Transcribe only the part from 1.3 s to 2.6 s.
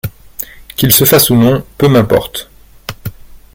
non, peu m'importe.